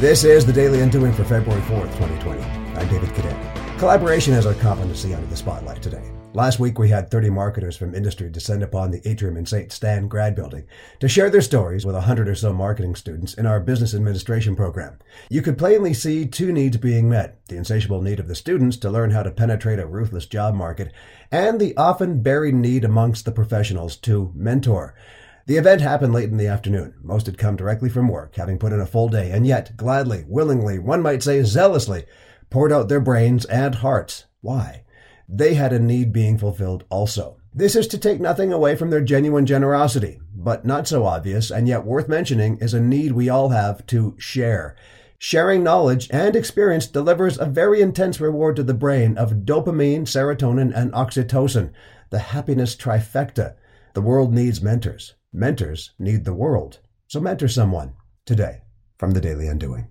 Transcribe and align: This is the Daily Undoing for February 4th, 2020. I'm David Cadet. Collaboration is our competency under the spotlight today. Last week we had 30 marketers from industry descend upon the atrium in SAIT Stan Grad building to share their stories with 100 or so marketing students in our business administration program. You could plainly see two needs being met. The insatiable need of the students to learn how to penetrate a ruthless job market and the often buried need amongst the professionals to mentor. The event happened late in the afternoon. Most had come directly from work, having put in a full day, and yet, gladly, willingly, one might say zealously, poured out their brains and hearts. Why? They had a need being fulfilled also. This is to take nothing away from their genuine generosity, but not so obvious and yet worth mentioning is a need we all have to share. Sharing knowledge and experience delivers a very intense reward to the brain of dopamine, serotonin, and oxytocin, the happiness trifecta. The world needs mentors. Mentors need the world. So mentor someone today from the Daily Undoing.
This 0.00 0.24
is 0.24 0.46
the 0.46 0.52
Daily 0.54 0.80
Undoing 0.80 1.12
for 1.12 1.24
February 1.24 1.60
4th, 1.64 1.94
2020. 1.98 2.40
I'm 2.40 2.88
David 2.88 3.12
Cadet. 3.12 3.78
Collaboration 3.78 4.32
is 4.32 4.46
our 4.46 4.54
competency 4.54 5.12
under 5.12 5.26
the 5.26 5.36
spotlight 5.36 5.82
today. 5.82 6.10
Last 6.32 6.58
week 6.58 6.78
we 6.78 6.88
had 6.88 7.10
30 7.10 7.28
marketers 7.28 7.76
from 7.76 7.94
industry 7.94 8.30
descend 8.30 8.62
upon 8.62 8.90
the 8.90 9.06
atrium 9.06 9.36
in 9.36 9.44
SAIT 9.44 9.70
Stan 9.70 10.08
Grad 10.08 10.34
building 10.34 10.64
to 11.00 11.08
share 11.08 11.28
their 11.28 11.42
stories 11.42 11.84
with 11.84 11.96
100 11.96 12.30
or 12.30 12.34
so 12.34 12.50
marketing 12.50 12.94
students 12.94 13.34
in 13.34 13.44
our 13.44 13.60
business 13.60 13.94
administration 13.94 14.56
program. 14.56 14.98
You 15.28 15.42
could 15.42 15.58
plainly 15.58 15.92
see 15.92 16.26
two 16.26 16.50
needs 16.50 16.78
being 16.78 17.10
met. 17.10 17.46
The 17.48 17.58
insatiable 17.58 18.00
need 18.00 18.20
of 18.20 18.26
the 18.26 18.34
students 18.34 18.78
to 18.78 18.90
learn 18.90 19.10
how 19.10 19.22
to 19.22 19.30
penetrate 19.30 19.80
a 19.80 19.86
ruthless 19.86 20.24
job 20.24 20.54
market 20.54 20.94
and 21.30 21.60
the 21.60 21.76
often 21.76 22.22
buried 22.22 22.54
need 22.54 22.86
amongst 22.86 23.26
the 23.26 23.32
professionals 23.32 23.96
to 23.98 24.32
mentor. 24.34 24.94
The 25.46 25.56
event 25.56 25.80
happened 25.80 26.12
late 26.12 26.30
in 26.30 26.36
the 26.36 26.46
afternoon. 26.46 26.94
Most 27.02 27.26
had 27.26 27.38
come 27.38 27.56
directly 27.56 27.88
from 27.88 28.08
work, 28.08 28.36
having 28.36 28.58
put 28.58 28.72
in 28.72 28.80
a 28.80 28.86
full 28.86 29.08
day, 29.08 29.30
and 29.30 29.46
yet, 29.46 29.76
gladly, 29.76 30.24
willingly, 30.28 30.78
one 30.78 31.02
might 31.02 31.22
say 31.22 31.42
zealously, 31.42 32.04
poured 32.50 32.72
out 32.72 32.88
their 32.88 33.00
brains 33.00 33.44
and 33.46 33.76
hearts. 33.76 34.26
Why? 34.40 34.84
They 35.28 35.54
had 35.54 35.72
a 35.72 35.78
need 35.78 36.12
being 36.12 36.38
fulfilled 36.38 36.84
also. 36.90 37.38
This 37.52 37.74
is 37.74 37.88
to 37.88 37.98
take 37.98 38.20
nothing 38.20 38.52
away 38.52 38.76
from 38.76 38.90
their 38.90 39.00
genuine 39.00 39.46
generosity, 39.46 40.20
but 40.34 40.64
not 40.64 40.86
so 40.86 41.04
obvious 41.04 41.50
and 41.50 41.66
yet 41.66 41.84
worth 41.84 42.08
mentioning 42.08 42.58
is 42.58 42.74
a 42.74 42.80
need 42.80 43.12
we 43.12 43.28
all 43.28 43.48
have 43.48 43.84
to 43.86 44.14
share. 44.18 44.76
Sharing 45.18 45.62
knowledge 45.62 46.08
and 46.12 46.34
experience 46.34 46.86
delivers 46.86 47.38
a 47.38 47.46
very 47.46 47.80
intense 47.80 48.20
reward 48.20 48.56
to 48.56 48.62
the 48.62 48.72
brain 48.72 49.18
of 49.18 49.44
dopamine, 49.44 50.02
serotonin, 50.02 50.72
and 50.74 50.92
oxytocin, 50.92 51.72
the 52.10 52.20
happiness 52.20 52.74
trifecta. 52.74 53.54
The 53.94 54.00
world 54.00 54.32
needs 54.32 54.62
mentors. 54.62 55.14
Mentors 55.32 55.92
need 55.96 56.24
the 56.24 56.34
world. 56.34 56.80
So 57.06 57.20
mentor 57.20 57.46
someone 57.46 57.94
today 58.26 58.62
from 58.98 59.12
the 59.12 59.20
Daily 59.20 59.46
Undoing. 59.46 59.90